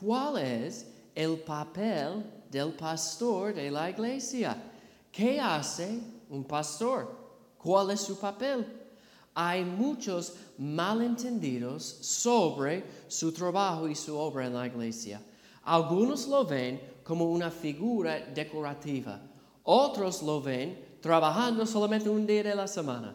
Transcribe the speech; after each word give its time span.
¿Cuál 0.00 0.38
es 0.38 0.86
el 1.14 1.38
papel 1.38 2.22
del 2.50 2.72
pastor 2.72 3.54
de 3.54 3.70
la 3.70 3.88
iglesia? 3.88 4.56
¿Qué 5.10 5.40
hace 5.40 5.98
un 6.28 6.44
pastor? 6.44 7.08
¿Cuál 7.56 7.90
es 7.90 8.02
su 8.02 8.18
papel? 8.18 8.66
Hay 9.34 9.64
muchos 9.64 10.34
malentendidos 10.58 11.82
sobre 11.82 12.84
su 13.08 13.32
trabajo 13.32 13.88
y 13.88 13.94
su 13.94 14.16
obra 14.16 14.46
en 14.46 14.54
la 14.54 14.66
iglesia. 14.66 15.22
Algunos 15.64 16.28
lo 16.28 16.44
ven 16.44 16.80
como 17.02 17.30
una 17.30 17.50
figura 17.50 18.18
decorativa, 18.18 19.20
otros 19.62 20.22
lo 20.22 20.40
ven 20.40 20.98
trabajando 21.00 21.66
solamente 21.66 22.08
un 22.10 22.26
día 22.26 22.42
de 22.42 22.54
la 22.54 22.68
semana. 22.68 23.14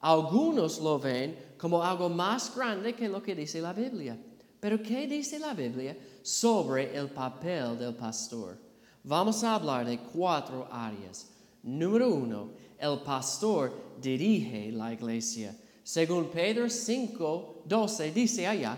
Algunos 0.00 0.78
lo 0.78 0.98
ven 0.98 1.54
como 1.58 1.82
algo 1.82 2.08
más 2.08 2.54
grande 2.54 2.94
que 2.94 3.08
lo 3.08 3.22
que 3.22 3.34
dice 3.34 3.60
la 3.60 3.72
Biblia. 3.72 4.16
Pero 4.60 4.82
¿qué 4.82 5.06
dice 5.06 5.38
la 5.38 5.54
Biblia 5.54 5.96
sobre 6.28 6.94
el 6.94 7.08
papel 7.08 7.78
del 7.78 7.94
pastor? 7.94 8.58
Vamos 9.02 9.42
a 9.42 9.54
hablar 9.54 9.86
de 9.86 9.98
cuatro 9.98 10.68
áreas. 10.70 11.26
Número 11.62 12.12
uno, 12.12 12.50
el 12.78 12.98
pastor 12.98 13.72
dirige 13.98 14.70
la 14.70 14.92
iglesia. 14.92 15.56
Según 15.82 16.28
Pedro 16.28 16.68
5, 16.68 17.62
12 17.64 18.12
dice 18.12 18.46
allá, 18.46 18.76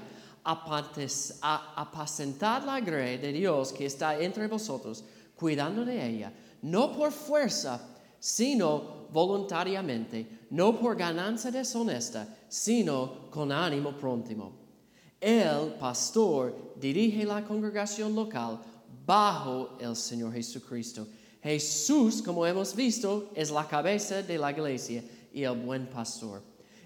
apacentad 1.75 2.65
la 2.65 2.79
grey 2.79 3.19
de 3.19 3.33
Dios 3.33 3.73
que 3.73 3.87
está 3.87 4.17
entre 4.21 4.47
vosotros, 4.47 5.03
cuidando 5.35 5.85
de 5.85 6.07
ella, 6.07 6.33
no 6.63 6.93
por 6.93 7.11
fuerza, 7.11 7.81
sino 8.21 9.09
voluntariamente, 9.11 10.47
no 10.51 10.79
por 10.79 10.95
ganancia 10.95 11.51
deshonesta, 11.51 12.29
sino 12.49 13.29
con 13.29 13.51
ánimo 13.51 13.91
próntimo. 13.97 14.60
El 15.21 15.75
pastor 15.79 16.55
dirige 16.77 17.27
la 17.27 17.45
congregación 17.45 18.15
local 18.15 18.59
bajo 19.05 19.77
el 19.79 19.95
Señor 19.95 20.33
Jesucristo. 20.33 21.07
Jesús, 21.43 22.23
como 22.23 22.47
hemos 22.47 22.75
visto, 22.75 23.31
es 23.35 23.51
la 23.51 23.67
cabeza 23.67 24.23
de 24.23 24.39
la 24.39 24.51
iglesia 24.51 25.05
y 25.33 25.43
el 25.43 25.57
buen 25.57 25.87
pastor. 25.89 26.43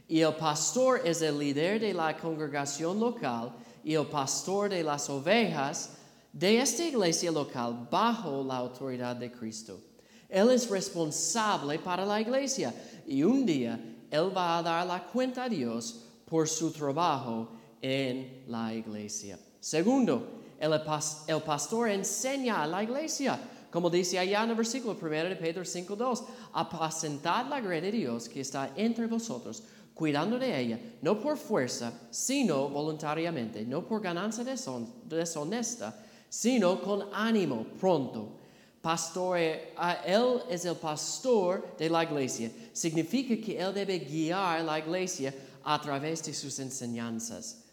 Y 0.08 0.20
el 0.20 0.34
pastor 0.34 1.00
es 1.04 1.22
el 1.22 1.38
líder 1.38 1.80
de 1.80 1.94
la 1.94 2.16
congregación 2.16 2.98
local 2.98 3.52
y 3.84 3.94
el 3.94 4.06
pastor 4.06 4.68
de 4.68 4.82
las 4.82 5.08
ovejas 5.08 5.90
de 6.32 6.60
esta 6.60 6.84
iglesia 6.84 7.30
local 7.30 7.86
bajo 7.90 8.42
la 8.42 8.56
autoridad 8.56 9.14
de 9.14 9.30
Cristo. 9.30 9.80
Él 10.28 10.50
es 10.50 10.68
responsable 10.68 11.78
para 11.78 12.04
la 12.04 12.20
iglesia 12.20 12.74
y 13.06 13.22
un 13.22 13.46
día 13.46 13.78
Él 14.10 14.36
va 14.36 14.58
a 14.58 14.62
dar 14.62 14.86
la 14.86 15.04
cuenta 15.04 15.44
a 15.44 15.48
Dios 15.48 16.00
por 16.24 16.48
su 16.48 16.72
trabajo 16.72 17.50
en 17.84 18.44
la 18.48 18.72
iglesia. 18.72 19.38
Segundo, 19.60 20.40
el, 20.58 20.72
el 20.72 21.42
pastor 21.42 21.90
enseña 21.90 22.62
a 22.62 22.66
la 22.66 22.82
iglesia 22.82 23.38
como 23.70 23.90
dice 23.90 24.20
allá 24.20 24.44
en 24.44 24.50
el 24.50 24.56
versículo 24.56 24.96
1 25.02 25.30
de 25.30 25.34
Pedro 25.34 25.64
5.2, 25.64 26.24
apacentad 26.52 27.48
la 27.48 27.60
grey 27.60 27.80
de 27.80 27.90
Dios 27.90 28.28
que 28.28 28.40
está 28.40 28.70
entre 28.76 29.08
vosotros, 29.08 29.64
cuidando 29.92 30.38
de 30.38 30.60
ella, 30.60 30.78
no 31.02 31.20
por 31.20 31.36
fuerza, 31.36 31.92
sino 32.08 32.68
voluntariamente, 32.68 33.64
no 33.66 33.84
por 33.84 34.00
ganancia 34.00 34.44
deshonesta, 34.44 35.92
sino 36.28 36.80
con 36.80 37.08
ánimo 37.12 37.66
pronto. 37.80 38.38
Pastor, 38.80 39.38
él 39.38 40.42
es 40.48 40.64
el 40.64 40.76
pastor 40.76 41.76
de 41.76 41.90
la 41.90 42.04
iglesia. 42.04 42.52
Significa 42.72 43.34
que 43.44 43.58
él 43.58 43.74
debe 43.74 43.98
guiar 43.98 44.62
la 44.62 44.78
iglesia 44.78 45.34
a 45.64 45.80
través 45.80 46.22
de 46.22 46.32
sus 46.32 46.60
enseñanzas. 46.60 47.63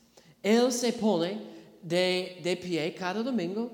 Él 0.43 0.71
se 0.71 0.91
pone 0.93 1.39
de, 1.81 2.59
pie 2.61 2.93
cada 2.95 3.21
domingo 3.21 3.71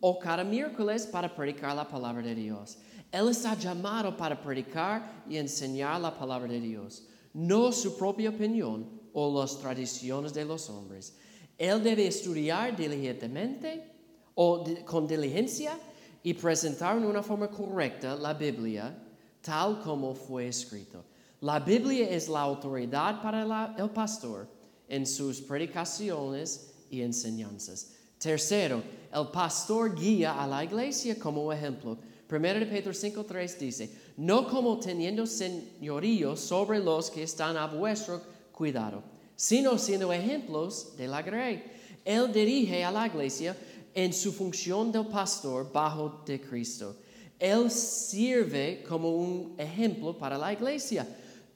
o 0.00 0.18
cada 0.18 0.44
miércoles 0.44 1.06
para 1.06 1.34
predicar 1.34 1.74
la 1.74 1.88
palabra 1.88 2.22
de 2.22 2.34
Dios. 2.34 2.78
Él 3.10 3.28
está 3.28 3.54
llamado 3.54 4.16
para 4.16 4.40
predicar 4.40 5.24
y 5.28 5.36
enseñar 5.36 6.00
la 6.00 6.16
palabra 6.16 6.48
de 6.48 6.60
Dios, 6.60 7.06
no 7.32 7.72
su 7.72 7.96
propia 7.96 8.30
opinión 8.30 8.86
o 9.12 9.40
las 9.40 9.58
tradiciones 9.58 10.32
de 10.32 10.44
los 10.44 10.68
hombres. 10.68 11.16
Él 11.58 11.82
debe 11.82 12.06
estudiar 12.06 12.76
diligentemente 12.76 13.90
o 14.34 14.64
con 14.84 15.06
diligencia 15.06 15.78
y 16.22 16.34
presentar 16.34 16.96
en 16.98 17.04
una 17.04 17.22
forma 17.22 17.48
correcta 17.48 18.14
la 18.14 18.34
Biblia 18.34 18.94
tal 19.40 19.80
como 19.80 20.14
fue 20.14 20.48
escrito. 20.48 21.04
La 21.40 21.58
Biblia 21.58 22.08
es 22.10 22.28
la 22.28 22.40
autoridad 22.42 23.22
para 23.22 23.74
el 23.78 23.90
pastor 23.90 24.59
en 24.90 25.06
sus 25.06 25.40
predicaciones 25.40 26.72
y 26.90 27.00
enseñanzas. 27.00 27.92
Tercero, 28.18 28.82
el 29.14 29.28
pastor 29.28 29.98
guía 29.98 30.42
a 30.42 30.46
la 30.46 30.62
iglesia 30.62 31.18
como 31.18 31.50
ejemplo. 31.52 31.96
Primero 32.26 32.60
de 32.60 32.66
Pedro 32.66 32.92
5.3 32.92 33.58
dice, 33.58 33.90
no 34.18 34.46
como 34.46 34.78
teniendo 34.78 35.26
señorío 35.26 36.36
sobre 36.36 36.80
los 36.80 37.10
que 37.10 37.22
están 37.22 37.56
a 37.56 37.66
vuestro 37.66 38.20
cuidado, 38.52 39.02
sino 39.34 39.78
siendo 39.78 40.12
ejemplos 40.12 40.96
de 40.96 41.08
la 41.08 41.22
grey. 41.22 41.64
Él 42.04 42.30
dirige 42.32 42.84
a 42.84 42.90
la 42.90 43.06
iglesia 43.06 43.56
en 43.94 44.12
su 44.12 44.32
función 44.32 44.92
del 44.92 45.06
pastor 45.06 45.72
bajo 45.72 46.22
de 46.26 46.40
Cristo. 46.40 46.96
Él 47.38 47.70
sirve 47.70 48.84
como 48.86 49.10
un 49.10 49.54
ejemplo 49.56 50.16
para 50.16 50.36
la 50.36 50.52
iglesia. 50.52 51.06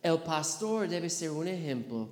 El 0.02 0.18
pastor 0.20 0.88
debe 0.88 1.10
ser 1.10 1.30
un 1.30 1.46
ejemplo 1.46 2.08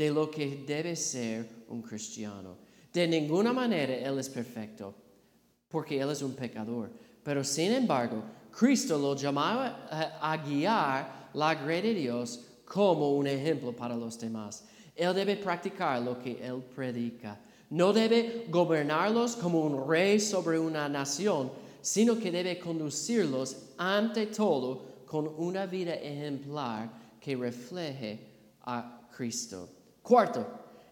de 0.00 0.10
lo 0.10 0.30
que 0.30 0.64
debe 0.66 0.96
ser 0.96 1.46
un 1.68 1.82
cristiano. 1.82 2.56
De 2.90 3.06
ninguna 3.06 3.52
manera 3.52 3.94
Él 3.94 4.18
es 4.18 4.30
perfecto, 4.30 4.94
porque 5.68 6.00
Él 6.00 6.08
es 6.08 6.22
un 6.22 6.32
pecador. 6.32 6.90
Pero 7.22 7.44
sin 7.44 7.72
embargo, 7.72 8.22
Cristo 8.50 8.96
lo 8.96 9.14
llamaba 9.14 9.86
a, 10.22 10.36
guiar 10.38 11.28
la 11.34 11.54
grey 11.54 11.82
de 11.82 11.92
Dios 11.92 12.40
como 12.64 13.12
un 13.12 13.26
ejemplo 13.26 13.76
para 13.76 13.94
los 13.94 14.18
demás. 14.18 14.64
Él 14.96 15.14
debe 15.14 15.36
practicar 15.36 16.00
lo 16.00 16.18
que 16.18 16.42
Él 16.42 16.62
predica. 16.74 17.38
No 17.68 17.92
debe 17.92 18.46
gobernarlos 18.48 19.36
como 19.36 19.60
un 19.60 19.86
rey 19.86 20.18
sobre 20.18 20.58
una 20.58 20.88
nación, 20.88 21.52
sino 21.82 22.18
que 22.18 22.30
debe 22.30 22.58
conducirlos 22.58 23.74
ante 23.76 24.28
todo 24.28 25.04
con 25.04 25.28
una 25.36 25.66
vida 25.66 25.92
ejemplar 25.92 26.90
que 27.20 27.36
refleje 27.36 28.18
a 28.62 29.06
Cristo. 29.14 29.79
Cuarto, 30.02 30.46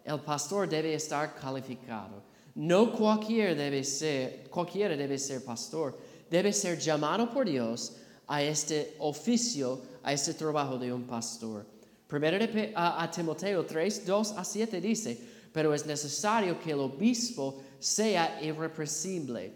el 0.05 0.21
pastor 0.21 0.69
debe 0.69 0.95
estar 0.95 1.35
calificado. 1.35 2.23
No 2.55 2.93
cualquiera 2.93 3.55
debe 3.55 3.85
ser, 3.85 4.49
cualquiera 4.51 4.97
debe 4.97 5.19
ser 5.19 5.45
pastor. 5.45 5.97
Debe 6.31 6.53
ser 6.53 6.79
llamado 6.79 7.31
por 7.31 7.47
Dios 7.47 7.97
a 8.27 8.43
este 8.43 8.97
oficio, 8.99 9.81
a 10.03 10.13
este 10.13 10.35
trabajo 10.35 10.79
de 10.79 10.93
un 10.93 11.05
pastor. 11.05 11.65
Primero 12.07 12.39
a, 12.75 13.03
a 13.03 13.11
Timoteo 13.11 13.65
3, 13.65 14.07
2 14.07 14.33
a 14.33 14.45
7 14.45 14.81
dice, 14.81 15.19
pero 15.53 15.75
es 15.75 15.87
necesario 15.87 16.59
que 16.59 16.73
el 16.73 16.81
obispo 16.81 17.63
sea 17.79 18.43
irrepresible, 18.43 19.53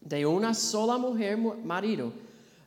de 0.00 0.26
una 0.26 0.54
sola 0.54 0.98
mujer 0.98 1.36
marido, 1.36 2.12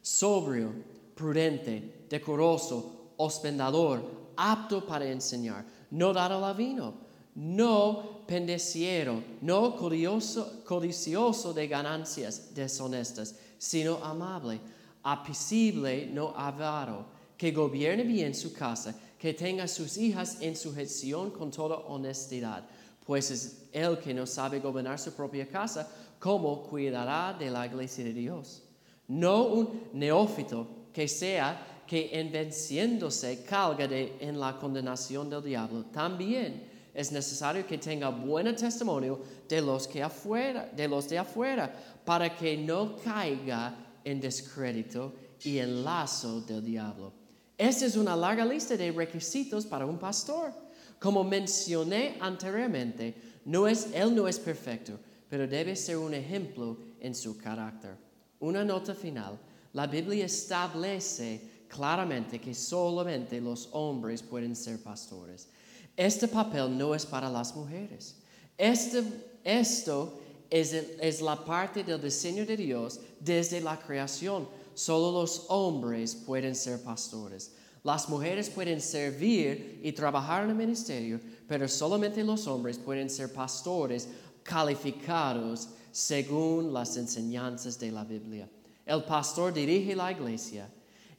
sobrio, 0.02 0.72
prudente, 1.16 2.06
decoroso, 2.10 3.12
hospedador, 3.18 4.04
apto 4.38 4.86
para 4.86 5.06
enseñar, 5.06 5.66
no 5.92 6.14
dado 6.14 6.44
a 6.46 6.54
vino 6.54 7.06
no 7.36 8.24
pendeciero, 8.26 9.22
no 9.42 9.76
codicioso, 9.76 11.54
de 11.54 11.68
ganancias 11.68 12.56
deshonestas, 12.56 13.36
sino 13.58 13.98
amable, 14.04 14.60
apacible, 15.04 16.08
no 16.08 16.34
avaro, 16.36 17.06
que 17.38 17.52
gobierne 17.52 18.04
bien 18.04 18.34
su 18.34 18.54
casa, 18.54 18.96
que 19.20 19.34
tenga 19.34 19.68
sus 19.68 19.98
hijas 19.98 20.38
en 20.42 20.56
sujeción 20.56 21.32
con 21.32 21.52
toda 21.52 21.76
honestidad, 21.76 22.64
pues 23.06 23.30
es 23.32 23.68
el 23.74 24.00
que 24.00 24.14
no 24.14 24.26
sabe 24.26 24.60
gobernar 24.60 24.98
su 24.98 25.12
propia 25.12 25.48
casa, 25.48 25.90
¿cómo 26.20 26.64
cuidará 26.64 27.36
de 27.38 27.52
la 27.52 27.66
iglesia 27.66 28.06
de 28.06 28.14
Dios? 28.14 28.64
No 29.10 29.44
un 29.44 29.90
neófito 29.94 30.68
que 30.94 31.08
sea 31.08 31.75
que 31.86 32.10
en 32.12 32.32
venciéndose 32.32 33.44
calga 33.44 33.88
de, 33.88 34.18
en 34.20 34.40
la 34.40 34.58
condenación 34.58 35.30
del 35.30 35.44
diablo, 35.44 35.86
también 35.86 36.64
es 36.94 37.12
necesario 37.12 37.68
que 37.68 37.78
tenga 37.78 38.10
buen 38.10 38.56
testimonio 38.56 39.20
de 39.48 39.62
los 39.62 39.88
que 39.88 40.02
afuera, 40.02 40.70
de 40.76 40.88
los 40.88 41.10
de 41.10 41.18
afuera, 41.18 41.72
para 42.06 42.36
que 42.36 42.56
no 42.58 42.96
caiga 42.98 43.76
en 44.04 44.22
descrédito 44.22 45.14
y 45.44 45.58
en 45.58 45.84
lazo 45.84 46.42
del 46.42 46.64
diablo. 46.64 47.12
Esta 47.58 47.86
es 47.86 47.96
una 47.96 48.16
larga 48.16 48.46
lista 48.46 48.76
de 48.78 48.92
requisitos 48.92 49.66
para 49.66 49.86
un 49.86 49.98
pastor. 49.98 50.54
Como 51.00 51.24
mencioné 51.24 52.18
anteriormente, 52.20 53.16
no 53.46 53.68
es, 53.68 53.90
él 53.94 54.16
no 54.16 54.28
es 54.28 54.40
perfecto, 54.40 54.98
pero 55.30 55.48
debe 55.48 55.76
ser 55.76 55.98
un 55.98 56.14
ejemplo 56.14 56.78
en 57.00 57.14
su 57.14 57.38
carácter. 57.38 57.98
Una 58.40 58.64
nota 58.64 58.96
final. 58.96 59.38
La 59.74 59.88
Biblia 59.88 60.26
establece 60.26 61.55
claramente 61.76 62.40
que 62.40 62.54
solamente 62.54 63.42
los 63.42 63.70
hombres 63.72 64.22
pueden 64.22 64.56
ser 64.56 64.82
pastores. 64.82 65.48
Este 65.96 66.28
papel 66.28 66.78
no 66.78 66.96
es 66.96 67.06
para 67.06 67.30
las 67.30 67.56
mujeres. 67.56 68.16
Este, 68.58 69.04
esto 69.44 70.20
es, 70.50 70.74
es 70.74 71.22
la 71.22 71.44
parte 71.44 71.84
del 71.84 72.02
diseño 72.02 72.46
de 72.46 72.58
Dios 72.58 73.00
desde 73.20 73.62
la 73.62 73.78
creación. 73.78 74.48
Solo 74.74 75.22
los 75.22 75.46
hombres 75.50 76.16
pueden 76.16 76.56
ser 76.56 76.82
pastores. 76.82 77.52
Las 77.84 78.10
mujeres 78.10 78.50
pueden 78.50 78.82
servir 78.82 79.80
y 79.84 79.92
trabajar 79.92 80.44
en 80.44 80.50
el 80.50 80.56
ministerio, 80.56 81.20
pero 81.48 81.68
solamente 81.68 82.24
los 82.24 82.48
hombres 82.48 82.78
pueden 82.78 83.10
ser 83.10 83.32
pastores 83.32 84.08
calificados 84.44 85.70
según 85.92 86.74
las 86.74 86.98
enseñanzas 86.98 87.80
de 87.80 87.92
la 87.92 88.04
Biblia. 88.04 88.50
El 88.86 89.04
pastor 89.04 89.54
dirige 89.54 89.96
la 89.96 90.12
iglesia, 90.12 90.70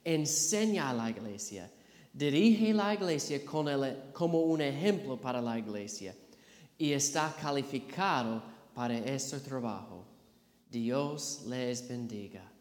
enseña 0.07 0.91
a 0.91 0.95
la 0.95 1.11
iglesia, 1.11 1.69
dirige 2.13 2.73
la 2.73 2.95
iglesia 2.95 3.45
con 3.45 3.67
como 4.13 4.41
un 4.43 4.61
ejemplo 4.61 5.21
para 5.21 5.43
la 5.43 5.59
iglesia 5.59 6.15
y 6.79 6.93
está 6.93 7.35
calificado 7.41 8.43
para 8.73 8.97
este 8.97 9.41
trabajo. 9.41 10.05
Dios 10.71 11.43
les 11.47 11.89
bendiga. 11.89 12.56